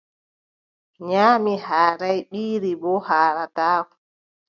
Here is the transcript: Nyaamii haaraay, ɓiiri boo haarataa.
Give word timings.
Nyaamii 1.07 1.59
haaraay, 1.67 2.17
ɓiiri 2.29 2.71
boo 2.81 2.99
haarataa. 3.07 3.79